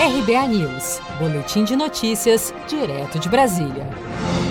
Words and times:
RBA 0.00 0.48
News, 0.48 0.98
Boletim 1.18 1.62
de 1.62 1.76
Notícias, 1.76 2.54
direto 2.66 3.18
de 3.18 3.28
Brasília. 3.28 3.86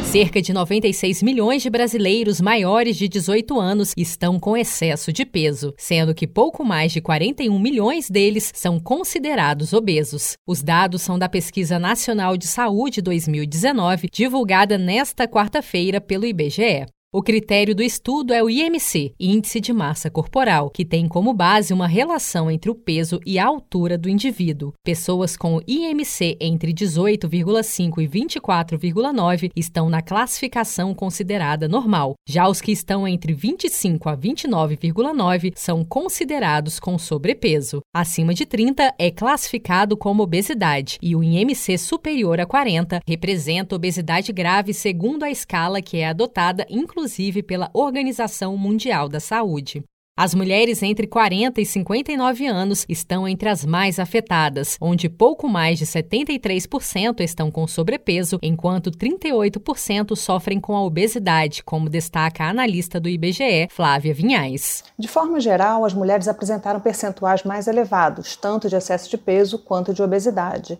Cerca 0.05 0.39
de 0.39 0.53
96 0.53 1.23
milhões 1.23 1.63
de 1.63 1.71
brasileiros 1.71 2.39
maiores 2.39 2.95
de 2.95 3.09
18 3.09 3.59
anos 3.59 3.91
estão 3.97 4.39
com 4.39 4.55
excesso 4.55 5.11
de 5.11 5.25
peso, 5.25 5.73
sendo 5.75 6.13
que 6.13 6.27
pouco 6.27 6.63
mais 6.63 6.91
de 6.91 7.01
41 7.01 7.57
milhões 7.57 8.11
deles 8.11 8.51
são 8.53 8.79
considerados 8.79 9.73
obesos. 9.73 10.37
Os 10.45 10.61
dados 10.61 11.01
são 11.01 11.17
da 11.17 11.27
Pesquisa 11.27 11.79
Nacional 11.79 12.37
de 12.37 12.45
Saúde 12.45 13.01
2019, 13.01 14.07
divulgada 14.13 14.77
nesta 14.77 15.27
quarta-feira 15.27 15.99
pelo 15.99 16.27
IBGE. 16.27 16.85
O 17.11 17.23
critério 17.23 17.73
do 17.73 17.81
estudo 17.81 18.35
é 18.35 18.43
o 18.43 18.47
IMC, 18.47 19.15
Índice 19.19 19.59
de 19.59 19.73
Massa 19.73 20.11
Corporal, 20.11 20.69
que 20.69 20.85
tem 20.85 21.07
como 21.07 21.33
base 21.33 21.73
uma 21.73 21.87
relação 21.87 22.51
entre 22.51 22.69
o 22.69 22.75
peso 22.75 23.19
e 23.25 23.39
a 23.39 23.47
altura 23.47 23.97
do 23.97 24.07
indivíduo. 24.07 24.73
Pessoas 24.85 25.35
com 25.35 25.59
IMC 25.67 26.37
entre 26.39 26.71
18,5 26.71 28.03
e 28.03 28.07
24,9 28.07 29.49
estão 29.55 29.89
na 29.89 30.03
classificação 30.03 30.93
considerada 30.93 31.67
normal. 31.67 32.13
Já 32.27 32.47
os 32.47 32.61
que 32.61 32.71
estão 32.71 33.07
entre 33.07 33.33
25 33.33 34.07
a 34.07 34.15
29,9 34.15 35.53
são 35.55 35.83
considerados 35.83 36.79
com 36.79 36.95
sobrepeso. 36.99 37.81
Acima 37.91 38.35
de 38.35 38.45
30 38.45 38.93
é 38.99 39.09
classificado 39.09 39.97
como 39.97 40.21
obesidade 40.21 40.99
e 41.01 41.15
o 41.15 41.23
IMC 41.23 41.75
superior 41.79 42.39
a 42.39 42.45
40 42.45 42.99
representa 43.07 43.75
obesidade 43.75 44.31
grave 44.31 44.75
segundo 44.75 45.23
a 45.23 45.31
escala 45.31 45.81
que 45.81 45.97
é 45.97 46.07
adotada 46.07 46.67
inclusive 46.69 46.98
inclusive 46.99 47.41
pela 47.41 47.69
Organização 47.73 48.57
Mundial 48.57 49.07
da 49.07 49.21
Saúde. 49.21 49.81
As 50.17 50.33
mulheres 50.33 50.83
entre 50.83 51.07
40 51.07 51.61
e 51.61 51.65
59 51.65 52.45
anos 52.45 52.85
estão 52.89 53.25
entre 53.25 53.47
as 53.47 53.63
mais 53.63 53.99
afetadas, 53.99 54.75
onde 54.81 55.07
pouco 55.07 55.47
mais 55.47 55.79
de 55.79 55.85
73% 55.85 57.21
estão 57.21 57.49
com 57.49 57.65
sobrepeso, 57.65 58.37
enquanto 58.43 58.91
38% 58.91 60.13
sofrem 60.17 60.59
com 60.59 60.75
a 60.75 60.83
obesidade, 60.83 61.63
como 61.63 61.87
destaca 61.87 62.43
a 62.43 62.49
analista 62.49 62.99
do 62.99 63.07
IBGE, 63.07 63.69
Flávia 63.69 64.13
Vinhais. 64.13 64.83
De 64.99 65.07
forma 65.07 65.39
geral, 65.39 65.85
as 65.85 65.93
mulheres 65.93 66.27
apresentaram 66.27 66.81
percentuais 66.81 67.45
mais 67.45 67.65
elevados, 67.65 68.35
tanto 68.35 68.67
de 68.67 68.75
excesso 68.75 69.09
de 69.09 69.17
peso 69.17 69.57
quanto 69.57 69.93
de 69.93 70.03
obesidade. 70.03 70.77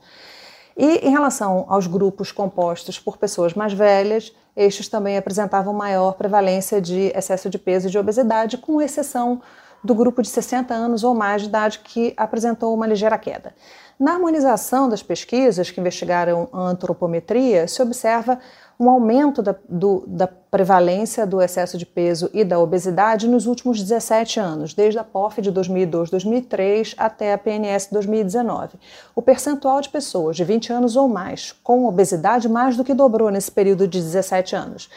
E 0.78 1.08
em 1.08 1.11
relação 1.11 1.66
aos 1.70 1.88
grupos 1.88 2.33
compostos 2.33 3.00
por 3.00 3.17
pessoas 3.17 3.54
mais 3.54 3.72
velhas, 3.72 4.33
estes 4.60 4.90
também 4.90 5.18
apresentavam 5.18 5.74
maior 5.74 6.16
prevalência 6.16 6.82
de 6.82 7.12
excesso 7.16 7.50
de 7.50 7.58
peso 7.58 7.88
e 7.88 7.90
de 7.90 7.98
obesidade, 7.98 8.58
com 8.58 8.82
exceção 8.82 9.42
do 9.84 9.96
grupo 9.96 10.22
de 10.22 10.30
60 10.30 10.74
anos 10.74 11.04
ou 11.04 11.14
mais 11.14 11.42
de 11.42 11.48
idade 11.48 11.80
que 11.80 12.14
apresentou 12.18 12.74
uma 12.74 12.88
ligeira 12.88 13.18
queda. 13.18 13.54
Na 14.00 14.14
harmonização 14.14 14.88
das 14.88 15.04
pesquisas 15.04 15.70
que 15.70 15.80
investigaram 15.82 16.48
a 16.54 16.62
antropometria, 16.62 17.68
se 17.68 17.82
observa 17.82 18.40
um 18.80 18.90
aumento 18.90 19.42
da, 19.42 19.54
do, 19.68 20.06
da 20.08 20.26
prevalência 20.26 21.28
do 21.28 21.42
excesso 21.42 21.78
de 21.78 21.86
peso 21.86 22.30
e 22.34 22.46
da 22.46 22.58
obesidade 22.58 23.28
nos 23.28 23.46
últimos 23.46 23.78
17 23.78 24.40
anos, 24.40 24.74
desde 24.74 24.98
a 24.98 25.04
POF 25.04 25.42
de 25.42 25.52
2002-2003 25.52 26.96
até 26.98 27.34
a 27.34 27.38
PNS 27.38 27.90
2019. 27.92 28.80
O 29.14 29.22
percentual 29.22 29.82
de 29.82 29.90
pessoas 29.90 30.38
de 30.38 30.46
20 30.46 30.72
anos 30.72 30.96
ou 30.96 31.10
mais 31.10 31.52
com 31.62 31.86
obesidade 31.86 32.48
mais 32.48 32.78
do 32.78 32.86
que 32.86 32.94
dobrou 32.94 33.30
nesse 33.30 33.52
período 33.52 33.86
de 33.86 34.00
17 34.00 34.56
anos. 34.56 34.90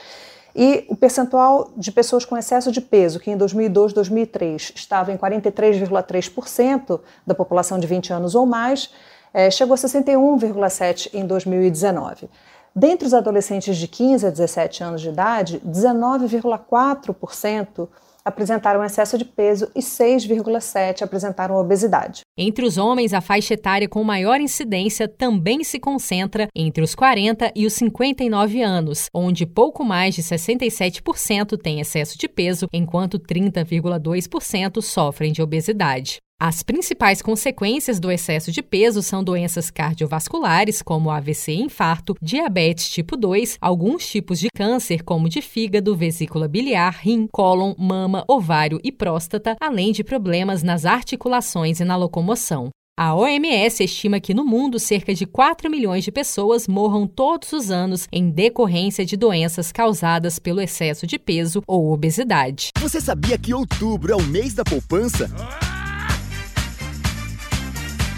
E 0.54 0.84
o 0.88 0.96
percentual 0.96 1.70
de 1.76 1.90
pessoas 1.90 2.24
com 2.24 2.36
excesso 2.36 2.70
de 2.70 2.80
peso, 2.80 3.18
que 3.18 3.30
em 3.30 3.36
2002, 3.36 3.92
2003 3.92 4.72
estava 4.74 5.12
em 5.12 5.16
43,3% 5.16 7.00
da 7.26 7.34
população 7.34 7.78
de 7.78 7.86
20 7.86 8.12
anos 8.12 8.34
ou 8.34 8.44
mais, 8.44 8.90
é, 9.32 9.50
chegou 9.50 9.74
a 9.74 9.78
61,7% 9.78 11.10
em 11.14 11.26
2019. 11.26 12.28
Dentre 12.74 13.06
os 13.06 13.14
adolescentes 13.14 13.76
de 13.76 13.86
15 13.86 14.26
a 14.26 14.30
17 14.30 14.82
anos 14.82 15.02
de 15.02 15.10
idade, 15.10 15.62
19,4% 15.66 17.88
apresentaram 18.24 18.84
excesso 18.84 19.18
de 19.18 19.24
peso 19.24 19.70
e 19.74 19.80
6,7% 19.80 21.02
apresentaram 21.02 21.56
obesidade. 21.56 22.22
Entre 22.36 22.64
os 22.64 22.78
homens, 22.78 23.12
a 23.12 23.20
faixa 23.20 23.54
etária 23.54 23.88
com 23.88 24.02
maior 24.02 24.40
incidência 24.40 25.06
também 25.06 25.62
se 25.64 25.78
concentra 25.78 26.48
entre 26.54 26.82
os 26.82 26.94
40 26.94 27.52
e 27.54 27.66
os 27.66 27.72
59 27.74 28.62
anos, 28.62 29.06
onde 29.14 29.46
pouco 29.46 29.84
mais 29.84 30.14
de 30.14 30.22
67% 30.22 31.58
têm 31.58 31.80
excesso 31.80 32.18
de 32.18 32.28
peso, 32.28 32.66
enquanto 32.72 33.18
30,2% 33.18 34.80
sofrem 34.80 35.32
de 35.32 35.42
obesidade. 35.42 36.18
As 36.44 36.60
principais 36.60 37.22
consequências 37.22 38.00
do 38.00 38.10
excesso 38.10 38.50
de 38.50 38.60
peso 38.62 39.00
são 39.00 39.22
doenças 39.22 39.70
cardiovasculares, 39.70 40.82
como 40.82 41.08
AVC 41.08 41.52
e 41.52 41.62
infarto, 41.62 42.16
diabetes 42.20 42.90
tipo 42.90 43.16
2, 43.16 43.58
alguns 43.60 44.08
tipos 44.08 44.40
de 44.40 44.48
câncer, 44.52 45.04
como 45.04 45.28
de 45.28 45.40
fígado, 45.40 45.94
vesícula 45.94 46.48
biliar, 46.48 46.98
rim, 47.00 47.28
cólon, 47.30 47.76
mama, 47.78 48.24
ovário 48.26 48.80
e 48.82 48.90
próstata, 48.90 49.56
além 49.60 49.92
de 49.92 50.02
problemas 50.02 50.64
nas 50.64 50.84
articulações 50.84 51.78
e 51.78 51.84
na 51.84 51.94
locomoção. 51.94 52.70
A 52.98 53.14
OMS 53.14 53.84
estima 53.84 54.18
que 54.18 54.34
no 54.34 54.44
mundo 54.44 54.80
cerca 54.80 55.14
de 55.14 55.24
4 55.24 55.70
milhões 55.70 56.02
de 56.02 56.10
pessoas 56.10 56.66
morram 56.66 57.06
todos 57.06 57.52
os 57.52 57.70
anos 57.70 58.08
em 58.10 58.28
decorrência 58.28 59.06
de 59.06 59.16
doenças 59.16 59.70
causadas 59.70 60.40
pelo 60.40 60.60
excesso 60.60 61.06
de 61.06 61.20
peso 61.20 61.62
ou 61.68 61.92
obesidade. 61.92 62.70
Você 62.80 63.00
sabia 63.00 63.38
que 63.38 63.54
outubro 63.54 64.12
é 64.12 64.16
o 64.16 64.24
mês 64.24 64.54
da 64.54 64.64
poupança? 64.64 65.30